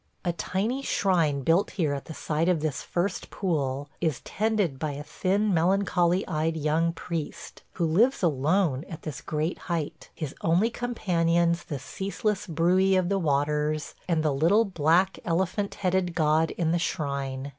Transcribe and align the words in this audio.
A 0.25 0.33
tiny 0.33 0.81
shrine 0.81 1.41
built 1.43 1.69
here 1.77 1.93
at 1.93 2.05
the 2.05 2.15
side 2.15 2.49
of 2.49 2.61
this 2.61 2.81
first 2.81 3.29
pool 3.29 3.87
is 4.01 4.19
tended 4.21 4.79
by 4.79 4.93
a 4.93 5.03
thin 5.03 5.53
melancholy 5.53 6.27
eyed 6.27 6.57
young 6.57 6.91
priest, 6.91 7.61
who 7.73 7.85
lives 7.85 8.23
alone 8.23 8.83
at 8.89 9.03
this 9.03 9.21
great 9.21 9.59
height, 9.69 10.09
his 10.15 10.33
only 10.41 10.71
companions 10.71 11.65
the 11.65 11.77
ceaseless 11.77 12.47
bruit 12.47 12.97
of 12.97 13.09
the 13.09 13.19
waters 13.19 13.93
and 14.07 14.23
the 14.23 14.33
little 14.33 14.65
black 14.65 15.19
elephant 15.23 15.75
headed 15.75 16.15
god 16.15 16.49
in 16.49 16.71
the 16.71 16.79
shrine. 16.79 17.49